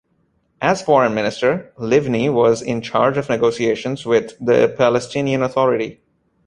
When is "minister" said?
1.13-1.71